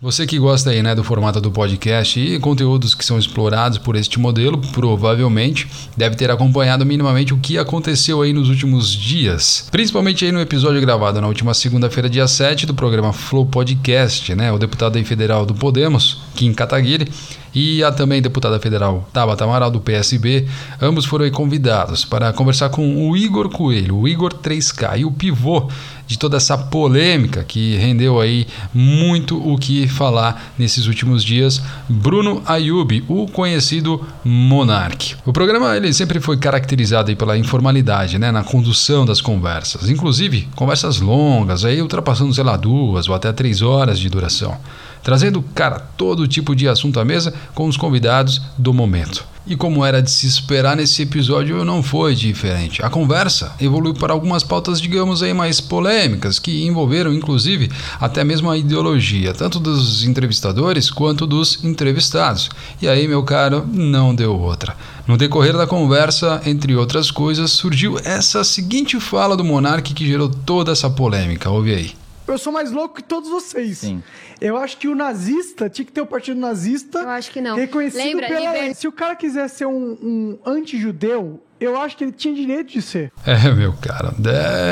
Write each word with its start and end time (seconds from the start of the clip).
Você 0.00 0.28
que 0.28 0.38
gosta 0.38 0.70
aí, 0.70 0.80
né, 0.80 0.94
do 0.94 1.02
formato 1.02 1.40
do 1.40 1.50
podcast 1.50 2.20
e 2.20 2.38
conteúdos 2.38 2.94
que 2.94 3.04
são 3.04 3.18
explorados 3.18 3.78
por 3.78 3.96
este 3.96 4.20
modelo, 4.20 4.56
provavelmente 4.70 5.68
deve 5.96 6.14
ter 6.14 6.30
acompanhado 6.30 6.86
minimamente 6.86 7.34
o 7.34 7.38
que 7.38 7.58
aconteceu 7.58 8.22
aí 8.22 8.32
nos 8.32 8.48
últimos 8.48 8.92
dias. 8.92 9.66
Principalmente 9.72 10.24
aí 10.24 10.30
no 10.30 10.40
episódio 10.40 10.80
gravado 10.80 11.20
na 11.20 11.26
última 11.26 11.52
segunda-feira, 11.52 12.08
dia 12.08 12.28
7, 12.28 12.64
do 12.64 12.74
programa 12.74 13.12
Flow 13.12 13.44
Podcast, 13.44 14.36
né? 14.36 14.52
O 14.52 14.58
deputado 14.58 14.94
aí 14.94 15.04
federal 15.04 15.44
do 15.44 15.52
Podemos, 15.52 16.18
Kim 16.36 16.54
Kataguiri, 16.54 17.10
e 17.52 17.82
a 17.82 17.90
também 17.90 18.22
deputada 18.22 18.60
federal 18.60 19.08
Tabata 19.12 19.42
Amaral, 19.42 19.68
do 19.68 19.80
PSB, 19.80 20.46
ambos 20.80 21.04
foram 21.06 21.28
convidados 21.30 22.04
para 22.04 22.32
conversar 22.32 22.68
com 22.68 23.10
o 23.10 23.16
Igor 23.16 23.48
Coelho, 23.48 23.96
o 23.96 24.06
Igor 24.06 24.32
3K 24.32 25.00
e 25.00 25.04
o 25.04 25.10
pivô 25.10 25.68
de 26.06 26.18
toda 26.18 26.36
essa 26.36 26.56
polêmica 26.56 27.42
que 27.42 27.76
rendeu 27.76 28.20
aí 28.20 28.46
muito 28.72 29.36
o 29.36 29.58
que 29.58 29.87
falar 29.88 30.52
nesses 30.58 30.86
últimos 30.86 31.24
dias, 31.24 31.62
Bruno 31.88 32.42
Ayub, 32.46 33.04
o 33.08 33.26
conhecido 33.26 34.06
Monark. 34.24 35.16
O 35.24 35.32
programa 35.32 35.76
ele 35.76 35.92
sempre 35.92 36.20
foi 36.20 36.36
caracterizado 36.36 37.14
pela 37.16 37.38
informalidade, 37.38 38.18
né, 38.18 38.30
na 38.30 38.42
condução 38.42 39.06
das 39.06 39.20
conversas, 39.20 39.88
inclusive 39.88 40.48
conversas 40.54 41.00
longas, 41.00 41.64
aí 41.64 41.80
ultrapassando, 41.80 42.34
sei 42.34 42.44
lá, 42.44 42.56
duas 42.56 43.08
ou 43.08 43.14
até 43.14 43.32
três 43.32 43.62
horas 43.62 43.98
de 43.98 44.08
duração 44.08 44.56
trazendo, 45.02 45.42
cara, 45.54 45.80
todo 45.96 46.28
tipo 46.28 46.54
de 46.54 46.68
assunto 46.68 47.00
à 47.00 47.04
mesa 47.04 47.32
com 47.54 47.66
os 47.66 47.76
convidados 47.76 48.42
do 48.58 48.74
momento. 48.74 49.24
E 49.48 49.56
como 49.56 49.82
era 49.82 50.02
de 50.02 50.10
se 50.10 50.26
esperar 50.26 50.76
nesse 50.76 51.00
episódio, 51.00 51.64
não 51.64 51.82
foi 51.82 52.14
diferente. 52.14 52.84
A 52.84 52.90
conversa 52.90 53.54
evoluiu 53.58 53.94
para 53.94 54.12
algumas 54.12 54.44
pautas, 54.44 54.78
digamos 54.78 55.22
aí, 55.22 55.32
mais 55.32 55.58
polêmicas, 55.58 56.38
que 56.38 56.66
envolveram 56.66 57.14
inclusive 57.14 57.70
até 57.98 58.22
mesmo 58.22 58.50
a 58.50 58.58
ideologia, 58.58 59.32
tanto 59.32 59.58
dos 59.58 60.04
entrevistadores 60.04 60.90
quanto 60.90 61.26
dos 61.26 61.64
entrevistados. 61.64 62.50
E 62.82 62.86
aí, 62.86 63.08
meu 63.08 63.22
caro, 63.22 63.66
não 63.72 64.14
deu 64.14 64.38
outra. 64.38 64.76
No 65.06 65.16
decorrer 65.16 65.56
da 65.56 65.66
conversa, 65.66 66.42
entre 66.44 66.76
outras 66.76 67.10
coisas, 67.10 67.50
surgiu 67.50 67.98
essa 68.04 68.44
seguinte 68.44 69.00
fala 69.00 69.34
do 69.34 69.44
monarca 69.44 69.94
que 69.94 70.06
gerou 70.06 70.28
toda 70.28 70.72
essa 70.72 70.90
polêmica. 70.90 71.48
Ouve 71.48 71.74
aí 71.74 72.07
eu 72.34 72.38
sou 72.38 72.52
mais 72.52 72.70
louco 72.70 72.96
que 72.96 73.02
todos 73.02 73.28
vocês. 73.28 73.78
Sim. 73.78 74.02
Eu 74.40 74.56
acho 74.56 74.76
que 74.76 74.88
o 74.88 74.94
nazista 74.94 75.68
tinha 75.68 75.84
que 75.84 75.92
ter 75.92 76.00
o 76.00 76.06
partido 76.06 76.40
nazista. 76.40 77.00
Eu 77.00 77.08
acho 77.08 77.30
que 77.30 77.40
não. 77.40 77.56
Reconhecido 77.56 78.02
Lembra, 78.02 78.26
pela 78.26 78.52
liber... 78.54 78.74
Se 78.74 78.86
o 78.86 78.92
cara 78.92 79.16
quiser 79.16 79.48
ser 79.48 79.66
um, 79.66 79.98
um 80.02 80.38
anti-judeu, 80.44 81.40
eu 81.60 81.80
acho 81.80 81.96
que 81.96 82.04
ele 82.04 82.12
tinha 82.12 82.34
direito 82.34 82.72
de 82.72 82.80
ser. 82.80 83.10
É, 83.26 83.50
meu 83.52 83.72
cara, 83.72 84.14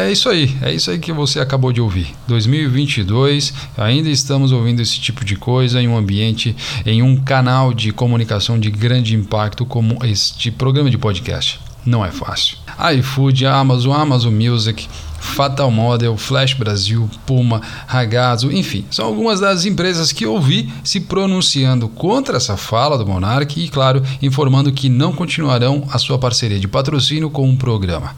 é 0.04 0.10
isso 0.10 0.28
aí. 0.28 0.56
É 0.62 0.72
isso 0.72 0.90
aí 0.90 0.98
que 0.98 1.12
você 1.12 1.40
acabou 1.40 1.72
de 1.72 1.80
ouvir. 1.80 2.14
2022, 2.28 3.52
ainda 3.76 4.08
estamos 4.08 4.52
ouvindo 4.52 4.80
esse 4.80 5.00
tipo 5.00 5.24
de 5.24 5.36
coisa 5.36 5.80
em 5.80 5.88
um 5.88 5.96
ambiente, 5.96 6.54
em 6.84 7.02
um 7.02 7.16
canal 7.16 7.72
de 7.74 7.92
comunicação 7.92 8.58
de 8.58 8.70
grande 8.70 9.16
impacto 9.16 9.66
como 9.66 9.98
este 10.04 10.50
programa 10.50 10.91
de 10.91 10.98
podcast. 10.98 11.66
Não 11.86 12.04
é 12.04 12.10
fácil. 12.10 12.58
iFood, 12.98 13.46
Amazon, 13.46 13.92
Amazon 13.92 14.34
Music, 14.34 14.88
Fatal 15.20 15.70
Model, 15.70 16.16
Flash 16.16 16.54
Brasil, 16.54 17.08
Puma, 17.24 17.62
Ragazzo, 17.86 18.50
enfim, 18.52 18.84
são 18.90 19.06
algumas 19.06 19.38
das 19.38 19.64
empresas 19.64 20.10
que 20.10 20.26
ouvi 20.26 20.72
se 20.82 21.00
pronunciando 21.00 21.88
contra 21.88 22.36
essa 22.36 22.56
fala 22.56 22.98
do 22.98 23.06
Monark 23.06 23.62
e, 23.62 23.68
claro, 23.68 24.02
informando 24.20 24.72
que 24.72 24.88
não 24.88 25.12
continuarão 25.12 25.86
a 25.90 25.98
sua 25.98 26.18
parceria 26.18 26.58
de 26.58 26.66
patrocínio 26.66 27.30
com 27.30 27.48
o 27.48 27.56
programa. 27.56 28.16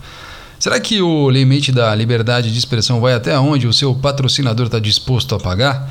Será 0.59 0.81
que 0.81 1.01
o 1.01 1.31
limite 1.31 1.71
da 1.71 1.95
liberdade 1.95 2.51
de 2.51 2.59
expressão 2.59 3.01
vai 3.01 3.15
até 3.15 3.39
onde 3.39 3.69
o 3.69 3.73
seu 3.73 3.95
patrocinador 3.95 4.67
está 4.67 4.79
disposto 4.79 5.35
a 5.35 5.39
pagar? 5.39 5.89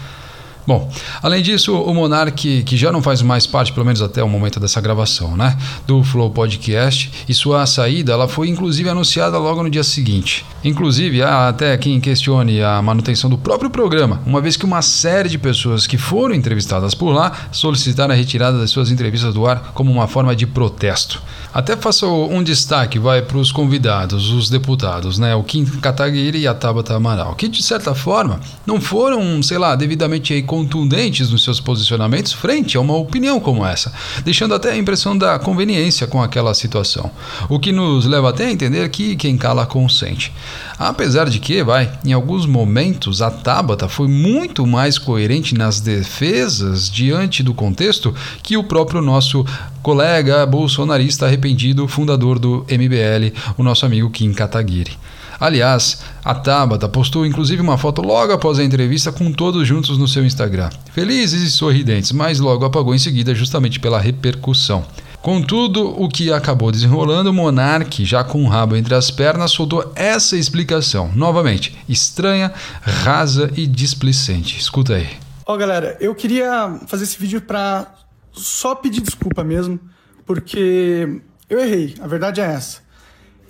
Bom, 0.68 0.92
além 1.24 1.42
disso, 1.42 1.74
o 1.74 1.94
Monark, 1.94 2.64
que 2.64 2.76
já 2.76 2.92
não 2.92 3.02
faz 3.02 3.22
mais 3.22 3.48
parte, 3.48 3.72
pelo 3.72 3.86
menos 3.86 4.02
até 4.02 4.22
o 4.22 4.28
momento 4.28 4.60
dessa 4.60 4.82
gravação, 4.82 5.38
né, 5.38 5.58
do 5.88 6.04
Flow 6.04 6.30
Podcast, 6.30 7.10
e 7.26 7.34
sua 7.34 7.66
saída, 7.66 8.12
ela 8.12 8.28
foi 8.28 8.50
inclusive 8.50 8.90
anunciada 8.90 9.38
logo 9.38 9.64
no 9.64 9.70
dia 9.70 9.82
seguinte. 9.82 10.46
Inclusive, 10.66 11.24
há 11.24 11.48
até 11.48 11.78
quem 11.78 12.02
questione 12.02 12.62
a 12.62 12.82
manutenção 12.82 13.30
do 13.30 13.38
próprio 13.38 13.70
programa, 13.70 14.22
uma 14.26 14.42
vez 14.42 14.58
que 14.58 14.66
uma 14.66 14.82
série 14.82 15.30
de 15.30 15.38
pessoas 15.38 15.88
que 15.88 15.98
foram 15.98 16.36
entrevistadas 16.36 16.94
por 16.94 17.14
lá 17.14 17.32
solicitaram 17.50 18.14
a 18.14 18.18
retirada 18.18 18.60
das 18.60 18.70
suas 18.70 18.92
entrevistas 18.92 19.34
do 19.34 19.48
ar 19.48 19.72
como 19.74 19.90
uma 19.90 20.06
forma 20.06 20.36
de 20.36 20.46
protesto. 20.46 21.22
Até 21.54 21.78
faço 21.78 22.08
um 22.08 22.44
destaque, 22.44 23.00
vai 23.00 23.22
para 23.22 23.38
os 23.38 23.54
convidados, 23.54 24.32
os 24.32 24.50
deputados, 24.50 25.18
né, 25.18 25.34
o 25.34 25.44
Kim 25.44 25.66
Kataguiri 25.66 26.40
e 26.40 26.48
a 26.48 26.54
Tabata 26.54 26.94
Amaral, 26.94 27.36
que 27.36 27.48
de 27.48 27.64
certa 27.64 27.96
forma 27.96 28.42
não 28.66 28.82
foram, 28.82 29.42
sei 29.42 29.58
lá, 29.58 29.76
devidamente 29.76 30.34
aí 30.34 30.44
contundentes 30.58 31.30
nos 31.30 31.44
seus 31.44 31.60
posicionamentos 31.60 32.34
frente 32.34 32.78
a 32.78 32.82
uma 32.82 32.96
opinião 32.96 33.40
como 33.40 33.64
essa, 33.64 33.94
deixando 34.24 34.56
até 34.56 34.72
a 34.72 34.78
impressão 34.78 35.16
da 35.16 35.38
conveniência 35.38 36.08
com 36.08 36.22
aquela 36.22 36.52
situação. 36.56 37.12
O 37.48 37.60
que 37.60 37.72
nos 37.72 38.06
leva 38.06 38.32
até 38.32 38.48
a 38.48 38.52
entender 38.52 38.90
que 38.90 39.16
quem 39.16 39.38
cala 39.38 39.68
consente. 39.68 40.34
Apesar 40.80 41.30
de 41.30 41.40
que, 41.40 41.64
vai, 41.64 41.92
em 42.04 42.12
alguns 42.12 42.48
momentos 42.48 43.22
a 43.22 43.30
Tabata 43.30 43.88
foi 43.88 44.08
muito 44.08 44.66
mais 44.66 44.98
coerente 44.98 45.54
nas 45.54 45.80
defesas 45.80 46.90
diante 46.90 47.44
do 47.44 47.54
contexto 47.54 48.16
que 48.42 48.58
o 48.58 48.64
próprio 48.64 49.00
nosso 49.00 49.46
colega 49.84 50.44
bolsonarista 50.48 51.28
arrependido, 51.28 51.88
fundador 51.88 52.40
do 52.40 52.66
MBL, 52.68 53.38
o 53.58 53.64
nosso 53.64 53.86
amigo 53.86 54.10
Kim 54.10 54.34
Kataguiri. 54.34 54.98
Aliás, 55.40 56.02
a 56.24 56.34
Tabata 56.34 56.90
postou 56.90 57.26
inclusive 57.26 57.62
uma 57.62 57.78
foto 57.78 58.02
logo 58.02 58.34
após 58.34 58.60
a 58.60 58.64
entrevista 58.64 59.12
com 59.12 59.32
todos 59.32 59.68
juntos 59.68 59.98
no 59.98 60.08
seu 60.08 60.26
Instagram. 60.26 60.70
Felizes 60.94 61.42
e 61.44 61.52
sorridentes, 61.52 62.12
mas 62.12 62.40
logo 62.40 62.66
apagou 62.66 62.96
em 62.96 63.00
seguida 63.00 63.36
justamente 63.36 63.80
pela 63.80 64.00
repercussão. 64.00 64.86
Contudo, 65.22 65.90
o 66.02 66.08
que 66.08 66.32
acabou 66.32 66.72
desenrolando, 66.72 67.32
o 67.32 67.34
Monark, 67.34 68.06
já 68.06 68.24
com 68.24 68.44
o 68.44 68.48
rabo 68.48 68.76
entre 68.78 68.96
as 68.96 69.12
pernas, 69.12 69.52
soltou 69.52 69.92
essa 69.96 70.38
explicação. 70.38 71.12
Novamente, 71.14 71.78
estranha, 71.90 72.54
rasa 72.82 73.52
e 73.58 73.68
displicente. 73.68 74.58
Escuta 74.58 74.96
aí. 74.96 75.10
Ó, 75.46 75.54
oh, 75.54 75.58
galera, 75.58 75.98
eu 76.00 76.16
queria 76.16 76.80
fazer 76.88 77.04
esse 77.04 77.20
vídeo 77.20 77.42
pra 77.42 77.94
só 78.32 78.74
pedir 78.76 79.02
desculpa 79.02 79.44
mesmo, 79.44 79.80
porque 80.26 81.22
eu 81.50 81.60
errei, 81.60 81.96
a 82.00 82.08
verdade 82.08 82.40
é 82.40 82.46
essa. 82.46 82.87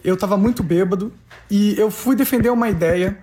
Eu 0.08 0.16
tava 0.16 0.38
muito 0.38 0.64
bêbado, 0.64 1.12
e 1.52 1.78
eu 1.78 1.92
fui 1.92 2.16
defender 2.16 2.50
uma 2.50 2.70
ideia 2.70 3.18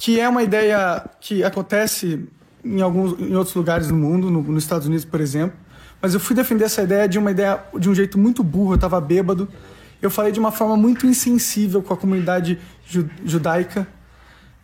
que 0.00 0.18
é 0.18 0.26
uma 0.26 0.42
ideia 0.42 1.04
que 1.20 1.44
acontece 1.44 2.26
em 2.64 2.80
alguns 2.80 3.20
em 3.20 3.36
outros 3.36 3.54
lugares 3.54 3.88
do 3.88 3.94
mundo, 3.94 4.30
no, 4.30 4.42
nos 4.42 4.64
Estados 4.64 4.86
Unidos, 4.86 5.04
por 5.04 5.20
exemplo. 5.20 5.54
Mas 6.00 6.14
eu 6.14 6.20
fui 6.20 6.34
defender 6.34 6.64
essa 6.64 6.82
ideia 6.82 7.06
de 7.06 7.18
uma 7.18 7.30
ideia 7.30 7.62
de 7.78 7.90
um 7.90 7.94
jeito 7.94 8.16
muito 8.16 8.42
burro, 8.42 8.72
eu 8.72 8.76
estava 8.76 8.98
bêbado. 9.02 9.50
Eu 10.00 10.10
falei 10.10 10.32
de 10.32 10.40
uma 10.40 10.50
forma 10.50 10.78
muito 10.78 11.06
insensível 11.06 11.82
com 11.82 11.92
a 11.92 11.96
comunidade 11.96 12.58
judaica. 13.22 13.86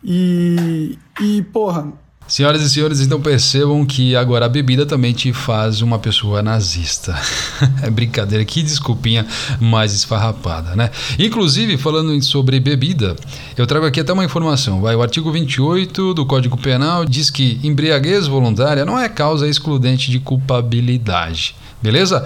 E, 0.03 0.97
e 1.21 1.43
porra, 1.53 1.93
Senhoras 2.27 2.63
e 2.63 2.69
senhores, 2.71 3.01
então 3.01 3.21
percebam 3.21 3.85
que 3.85 4.15
agora 4.15 4.47
a 4.47 4.49
bebida 4.49 4.83
também 4.83 5.13
te 5.13 5.31
faz 5.31 5.81
uma 5.83 5.99
pessoa 5.99 6.41
nazista. 6.41 7.15
é 7.83 7.89
brincadeira, 7.89 8.43
que 8.43 8.63
desculpinha 8.63 9.27
mais 9.59 9.93
esfarrapada, 9.93 10.75
né? 10.75 10.89
Inclusive, 11.19 11.77
falando 11.77 12.19
sobre 12.23 12.59
bebida, 12.59 13.15
eu 13.55 13.67
trago 13.67 13.85
aqui 13.85 13.99
até 13.99 14.11
uma 14.11 14.25
informação. 14.25 14.81
Vai, 14.81 14.95
o 14.95 15.03
artigo 15.03 15.31
28 15.31 16.15
do 16.15 16.25
Código 16.25 16.57
Penal 16.57 17.05
diz 17.05 17.29
que 17.29 17.59
embriaguez 17.63 18.25
voluntária 18.25 18.85
não 18.85 18.99
é 18.99 19.07
causa 19.07 19.47
excludente 19.47 20.09
de 20.09 20.19
culpabilidade. 20.19 21.55
Beleza? 21.85 22.25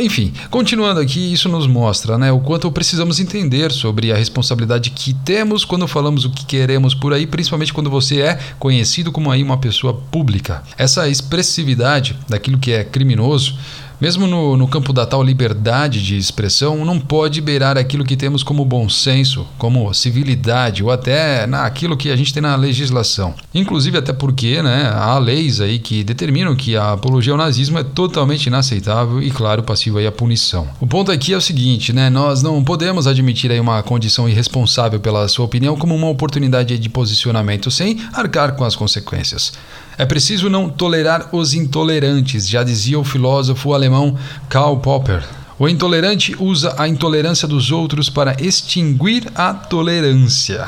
Enfim, 0.00 0.32
continuando 0.50 1.00
aqui, 1.00 1.32
isso 1.32 1.48
nos 1.48 1.66
mostra 1.66 2.16
né, 2.16 2.30
o 2.30 2.38
quanto 2.38 2.70
precisamos 2.70 3.18
entender 3.18 3.72
sobre 3.72 4.12
a 4.12 4.16
responsabilidade 4.16 4.90
que 4.90 5.12
temos 5.12 5.64
quando 5.64 5.88
falamos 5.88 6.24
o 6.24 6.30
que 6.30 6.46
queremos 6.46 6.94
por 6.94 7.12
aí, 7.12 7.26
principalmente 7.26 7.72
quando 7.72 7.90
você 7.90 8.20
é 8.20 8.38
conhecido 8.56 9.10
como 9.10 9.32
aí 9.32 9.42
uma 9.42 9.58
pessoa 9.58 9.92
pública. 9.92 10.62
Essa 10.78 11.08
expressividade 11.08 12.16
daquilo 12.28 12.56
que 12.56 12.70
é 12.70 12.84
criminoso 12.84 13.58
mesmo 14.00 14.26
no, 14.26 14.56
no, 14.56 14.68
campo 14.68 14.92
da 14.92 15.04
tal 15.04 15.22
liberdade 15.22 16.02
de 16.02 16.16
expressão, 16.16 16.84
não 16.84 17.00
pode 17.00 17.40
beirar 17.40 17.76
aquilo 17.76 18.04
que 18.04 18.16
temos 18.16 18.42
como 18.42 18.64
bom 18.64 18.88
senso, 18.88 19.46
como 19.58 19.92
civilidade 19.92 20.82
ou 20.82 20.90
até 20.90 21.46
naquilo 21.46 21.96
que 21.96 22.10
a 22.10 22.16
gente 22.16 22.32
tem 22.32 22.42
na 22.42 22.54
legislação. 22.56 23.34
Inclusive 23.54 23.98
até 23.98 24.12
porque 24.12 24.62
né, 24.62 24.90
há 24.94 25.18
leis 25.18 25.60
aí 25.60 25.78
que 25.78 26.04
determinam 26.04 26.54
que 26.54 26.76
a 26.76 26.92
apologia 26.92 27.32
ao 27.32 27.38
nazismo 27.38 27.78
é 27.78 27.84
totalmente 27.84 28.46
inaceitável 28.46 29.22
e, 29.22 29.30
claro, 29.30 29.62
passiva 29.62 30.06
à 30.06 30.12
punição. 30.12 30.68
O 30.80 30.86
ponto 30.86 31.10
aqui 31.10 31.32
é 31.32 31.36
o 31.36 31.40
seguinte, 31.40 31.92
né, 31.92 32.08
nós 32.08 32.42
não 32.42 32.62
podemos 32.62 33.06
admitir 33.06 33.50
aí 33.50 33.58
uma 33.58 33.82
condição 33.82 34.28
irresponsável 34.28 35.00
pela 35.00 35.26
sua 35.28 35.44
opinião 35.44 35.76
como 35.76 35.94
uma 35.94 36.08
oportunidade 36.08 36.78
de 36.78 36.88
posicionamento 36.88 37.70
sem 37.70 37.98
arcar 38.12 38.54
com 38.54 38.64
as 38.64 38.76
consequências. 38.76 39.52
É 39.98 40.06
preciso 40.06 40.48
não 40.48 40.70
tolerar 40.70 41.28
os 41.34 41.54
intolerantes, 41.54 42.48
já 42.48 42.62
dizia 42.62 42.96
o 42.96 43.02
filósofo 43.02 43.74
alemão 43.74 44.16
Karl 44.48 44.76
Popper. 44.76 45.24
O 45.58 45.68
intolerante 45.68 46.36
usa 46.38 46.72
a 46.78 46.86
intolerância 46.86 47.48
dos 47.48 47.72
outros 47.72 48.08
para 48.08 48.40
extinguir 48.40 49.24
a 49.34 49.52
tolerância. 49.52 50.64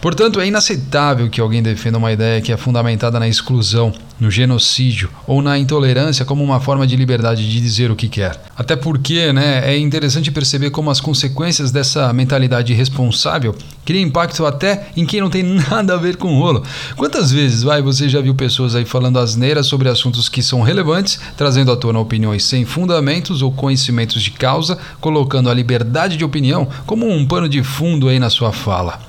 Portanto, 0.00 0.40
é 0.40 0.48
inaceitável 0.48 1.30
que 1.30 1.40
alguém 1.40 1.62
defenda 1.62 1.96
uma 1.96 2.10
ideia 2.10 2.40
que 2.40 2.52
é 2.52 2.56
fundamentada 2.56 3.20
na 3.20 3.28
exclusão, 3.28 3.94
no 4.20 4.30
genocídio 4.30 5.10
ou 5.26 5.42
na 5.42 5.58
intolerância 5.58 6.24
como 6.24 6.42
uma 6.42 6.60
forma 6.60 6.86
de 6.86 6.96
liberdade 6.96 7.48
de 7.48 7.60
dizer 7.60 7.90
o 7.90 7.96
que 7.96 8.08
quer. 8.08 8.40
Até 8.56 8.74
porque 8.74 9.32
né, 9.32 9.62
é 9.64 9.78
interessante 9.78 10.30
perceber 10.30 10.70
como 10.70 10.90
as 10.90 11.00
consequências 11.00 11.70
dessa 11.70 12.12
mentalidade 12.12 12.72
irresponsável 12.72 13.54
criam 13.84 14.02
impacto 14.02 14.44
até 14.44 14.88
em 14.96 15.06
quem 15.06 15.20
não 15.20 15.30
tem 15.30 15.42
nada 15.70 15.94
a 15.94 15.98
ver 15.98 16.16
com 16.16 16.34
o 16.34 16.40
rolo. 16.40 16.62
Quantas 16.96 17.30
vezes 17.30 17.62
vai 17.62 17.82
você 17.82 18.08
já 18.08 18.20
viu 18.20 18.34
pessoas 18.34 18.74
aí 18.74 18.84
falando 18.84 19.18
asneiras 19.18 19.66
sobre 19.66 19.88
assuntos 19.88 20.28
que 20.28 20.42
são 20.42 20.62
relevantes, 20.62 21.20
trazendo 21.36 21.70
à 21.70 21.76
tona 21.76 21.98
opiniões 21.98 22.44
sem 22.44 22.64
fundamentos 22.64 23.42
ou 23.42 23.52
conhecimentos 23.52 24.22
de 24.22 24.30
causa, 24.30 24.78
colocando 25.00 25.50
a 25.50 25.54
liberdade 25.54 26.16
de 26.16 26.24
opinião 26.24 26.68
como 26.86 27.08
um 27.08 27.26
pano 27.26 27.48
de 27.48 27.62
fundo 27.62 28.08
aí 28.08 28.18
na 28.18 28.30
sua 28.30 28.52
fala. 28.52 29.00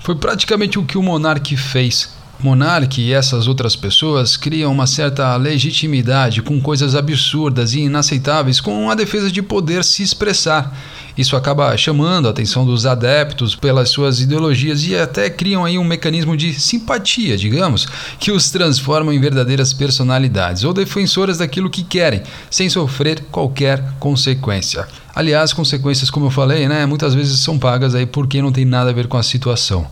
Foi 0.00 0.14
praticamente 0.14 0.78
o 0.78 0.84
que 0.84 0.98
o 0.98 1.02
monarque 1.02 1.56
fez 1.56 2.15
Monarque 2.38 3.00
e 3.00 3.12
essas 3.12 3.48
outras 3.48 3.74
pessoas 3.74 4.36
criam 4.36 4.70
uma 4.70 4.86
certa 4.86 5.34
legitimidade 5.36 6.42
com 6.42 6.60
coisas 6.60 6.94
absurdas 6.94 7.74
e 7.74 7.80
inaceitáveis 7.80 8.60
com 8.60 8.90
a 8.90 8.94
defesa 8.94 9.30
de 9.30 9.42
poder 9.42 9.82
se 9.82 10.02
expressar. 10.02 10.76
Isso 11.16 11.34
acaba 11.34 11.74
chamando 11.78 12.28
a 12.28 12.30
atenção 12.30 12.66
dos 12.66 12.84
adeptos 12.84 13.56
pelas 13.56 13.88
suas 13.88 14.20
ideologias 14.20 14.84
e 14.84 14.94
até 14.94 15.30
criam 15.30 15.64
aí 15.64 15.78
um 15.78 15.84
mecanismo 15.84 16.36
de 16.36 16.52
simpatia, 16.52 17.38
digamos, 17.38 17.86
que 18.20 18.30
os 18.30 18.50
transformam 18.50 19.14
em 19.14 19.20
verdadeiras 19.20 19.72
personalidades 19.72 20.62
ou 20.62 20.74
defensoras 20.74 21.38
daquilo 21.38 21.70
que 21.70 21.82
querem, 21.82 22.22
sem 22.50 22.68
sofrer 22.68 23.24
qualquer 23.32 23.82
consequência. 23.98 24.86
Aliás, 25.14 25.54
consequências, 25.54 26.10
como 26.10 26.26
eu 26.26 26.30
falei, 26.30 26.68
né, 26.68 26.84
muitas 26.84 27.14
vezes 27.14 27.40
são 27.40 27.58
pagas 27.58 27.94
aí 27.94 28.04
porque 28.04 28.42
não 28.42 28.52
tem 28.52 28.66
nada 28.66 28.90
a 28.90 28.92
ver 28.92 29.06
com 29.06 29.16
a 29.16 29.22
situação. 29.22 29.86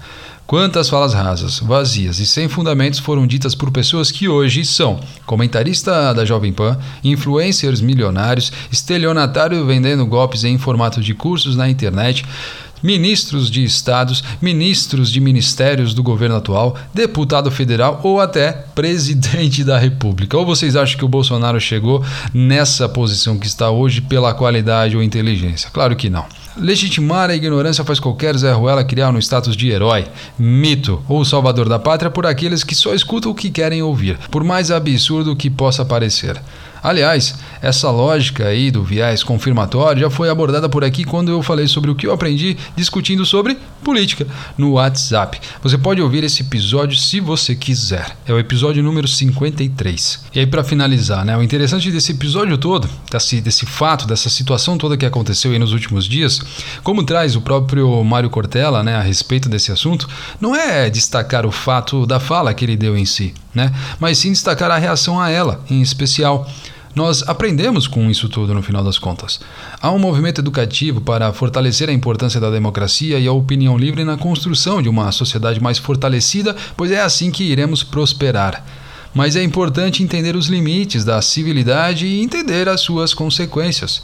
Quantas 0.46 0.90
falas 0.90 1.14
rasas, 1.14 1.58
vazias 1.58 2.18
e 2.18 2.26
sem 2.26 2.48
fundamentos 2.48 2.98
foram 2.98 3.26
ditas 3.26 3.54
por 3.54 3.70
pessoas 3.70 4.10
que 4.10 4.28
hoje 4.28 4.62
são 4.62 5.00
comentarista 5.24 6.12
da 6.12 6.22
Jovem 6.22 6.52
Pan, 6.52 6.78
influencers 7.02 7.80
milionários, 7.80 8.52
estelionatário 8.70 9.64
vendendo 9.64 10.04
golpes 10.04 10.44
em 10.44 10.58
formato 10.58 11.00
de 11.00 11.14
cursos 11.14 11.56
na 11.56 11.70
internet, 11.70 12.26
ministros 12.82 13.50
de 13.50 13.64
estados, 13.64 14.22
ministros 14.42 15.10
de 15.10 15.18
ministérios 15.18 15.94
do 15.94 16.02
governo 16.02 16.36
atual, 16.36 16.76
deputado 16.92 17.50
federal 17.50 17.98
ou 18.02 18.20
até 18.20 18.52
presidente 18.52 19.64
da 19.64 19.78
república. 19.78 20.36
Ou 20.36 20.44
vocês 20.44 20.76
acham 20.76 20.98
que 20.98 21.04
o 21.06 21.08
Bolsonaro 21.08 21.58
chegou 21.58 22.04
nessa 22.34 22.86
posição 22.86 23.38
que 23.38 23.46
está 23.46 23.70
hoje 23.70 24.02
pela 24.02 24.34
qualidade 24.34 24.94
ou 24.94 25.02
inteligência? 25.02 25.70
Claro 25.72 25.96
que 25.96 26.10
não. 26.10 26.26
Legitimar 26.56 27.30
a 27.30 27.34
ignorância 27.34 27.82
faz 27.82 27.98
qualquer 27.98 28.36
Zé 28.36 28.52
Ruela 28.52 28.84
criar 28.84 29.10
no 29.10 29.18
status 29.18 29.56
de 29.56 29.70
herói, 29.70 30.06
mito 30.38 31.02
ou 31.08 31.24
salvador 31.24 31.68
da 31.68 31.80
pátria 31.80 32.10
por 32.10 32.26
aqueles 32.26 32.62
que 32.62 32.76
só 32.76 32.94
escutam 32.94 33.32
o 33.32 33.34
que 33.34 33.50
querem 33.50 33.82
ouvir, 33.82 34.18
por 34.30 34.44
mais 34.44 34.70
absurdo 34.70 35.34
que 35.34 35.50
possa 35.50 35.84
parecer. 35.84 36.40
Aliás, 36.84 37.34
essa 37.62 37.90
lógica 37.90 38.46
aí 38.46 38.70
do 38.70 38.84
viés 38.84 39.22
confirmatório 39.22 40.02
já 40.02 40.10
foi 40.10 40.28
abordada 40.28 40.68
por 40.68 40.84
aqui 40.84 41.02
quando 41.02 41.32
eu 41.32 41.42
falei 41.42 41.66
sobre 41.66 41.90
o 41.90 41.94
que 41.94 42.06
eu 42.06 42.12
aprendi 42.12 42.58
discutindo 42.76 43.24
sobre 43.24 43.56
política 43.82 44.26
no 44.58 44.72
WhatsApp. 44.72 45.40
Você 45.62 45.78
pode 45.78 46.02
ouvir 46.02 46.24
esse 46.24 46.42
episódio 46.42 46.98
se 46.98 47.20
você 47.20 47.54
quiser. 47.54 48.14
É 48.26 48.34
o 48.34 48.38
episódio 48.38 48.82
número 48.82 49.08
53. 49.08 50.26
E 50.34 50.40
aí 50.40 50.46
para 50.46 50.62
finalizar, 50.62 51.24
né, 51.24 51.34
o 51.34 51.42
interessante 51.42 51.90
desse 51.90 52.12
episódio 52.12 52.58
todo, 52.58 52.86
desse, 53.10 53.40
desse 53.40 53.64
fato, 53.64 54.06
dessa 54.06 54.28
situação 54.28 54.76
toda 54.76 54.94
que 54.94 55.06
aconteceu 55.06 55.52
aí 55.52 55.58
nos 55.58 55.72
últimos 55.72 56.04
dias, 56.04 56.42
como 56.82 57.04
traz 57.04 57.36
o 57.36 57.40
próprio 57.40 58.02
Mário 58.04 58.30
Cortella, 58.30 58.82
né, 58.82 58.96
a 58.96 59.02
respeito 59.02 59.48
desse 59.48 59.72
assunto, 59.72 60.08
não 60.40 60.54
é 60.54 60.88
destacar 60.90 61.46
o 61.46 61.52
fato 61.52 62.06
da 62.06 62.20
fala 62.20 62.54
que 62.54 62.64
ele 62.64 62.76
deu 62.76 62.96
em 62.96 63.04
si, 63.04 63.34
né, 63.54 63.72
mas 63.98 64.18
sim 64.18 64.32
destacar 64.32 64.70
a 64.70 64.78
reação 64.78 65.20
a 65.20 65.30
ela, 65.30 65.60
em 65.70 65.80
especial. 65.80 66.48
Nós 66.94 67.24
aprendemos 67.26 67.88
com 67.88 68.08
isso 68.08 68.28
tudo 68.28 68.54
no 68.54 68.62
final 68.62 68.84
das 68.84 68.98
contas. 68.98 69.40
Há 69.82 69.90
um 69.90 69.98
movimento 69.98 70.40
educativo 70.40 71.00
para 71.00 71.32
fortalecer 71.32 71.88
a 71.88 71.92
importância 71.92 72.40
da 72.40 72.50
democracia 72.50 73.18
e 73.18 73.26
a 73.26 73.32
opinião 73.32 73.76
livre 73.76 74.04
na 74.04 74.16
construção 74.16 74.80
de 74.80 74.88
uma 74.88 75.10
sociedade 75.10 75.60
mais 75.60 75.76
fortalecida, 75.76 76.54
pois 76.76 76.92
é 76.92 77.00
assim 77.00 77.32
que 77.32 77.42
iremos 77.42 77.82
prosperar. 77.82 78.64
Mas 79.12 79.34
é 79.34 79.42
importante 79.42 80.04
entender 80.04 80.36
os 80.36 80.46
limites 80.46 81.04
da 81.04 81.20
civilidade 81.20 82.06
e 82.06 82.22
entender 82.22 82.68
as 82.68 82.80
suas 82.80 83.12
consequências. 83.12 84.02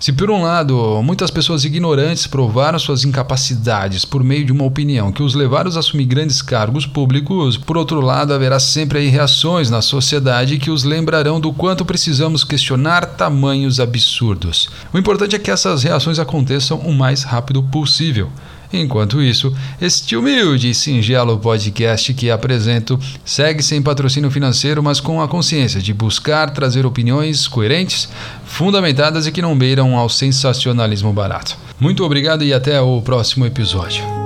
Se 0.00 0.14
por 0.14 0.30
um 0.30 0.40
lado 0.40 1.02
muitas 1.02 1.30
pessoas 1.30 1.62
ignorantes 1.62 2.26
provaram 2.26 2.78
suas 2.78 3.04
incapacidades 3.04 4.02
por 4.02 4.24
meio 4.24 4.46
de 4.46 4.50
uma 4.50 4.64
opinião 4.64 5.12
que 5.12 5.22
os 5.22 5.34
levaram 5.34 5.70
a 5.70 5.78
assumir 5.78 6.06
grandes 6.06 6.40
cargos 6.40 6.86
públicos, 6.86 7.58
por 7.58 7.76
outro 7.76 8.00
lado 8.00 8.32
haverá 8.32 8.58
sempre 8.58 9.00
aí 9.00 9.08
reações 9.08 9.68
na 9.68 9.82
sociedade 9.82 10.56
que 10.56 10.70
os 10.70 10.84
lembrarão 10.84 11.38
do 11.38 11.52
quanto 11.52 11.84
precisamos 11.84 12.44
questionar 12.44 13.04
tamanhos 13.04 13.78
absurdos. 13.78 14.70
O 14.90 14.96
importante 14.96 15.36
é 15.36 15.38
que 15.38 15.50
essas 15.50 15.82
reações 15.82 16.18
aconteçam 16.18 16.78
o 16.78 16.94
mais 16.94 17.22
rápido 17.22 17.62
possível. 17.62 18.30
Enquanto 18.72 19.20
isso, 19.20 19.54
este 19.80 20.16
humilde 20.16 20.70
e 20.70 20.74
singelo 20.74 21.38
podcast 21.38 22.14
que 22.14 22.30
apresento 22.30 22.98
segue 23.24 23.62
sem 23.62 23.82
patrocínio 23.82 24.30
financeiro, 24.30 24.82
mas 24.82 25.00
com 25.00 25.20
a 25.20 25.28
consciência 25.28 25.80
de 25.80 25.92
buscar 25.92 26.50
trazer 26.50 26.86
opiniões 26.86 27.48
coerentes, 27.48 28.08
fundamentadas 28.44 29.26
e 29.26 29.32
que 29.32 29.42
não 29.42 29.56
beiram 29.56 29.96
ao 29.96 30.08
sensacionalismo 30.08 31.12
barato. 31.12 31.56
Muito 31.78 32.04
obrigado 32.04 32.44
e 32.44 32.52
até 32.52 32.80
o 32.80 33.00
próximo 33.02 33.46
episódio. 33.46 34.19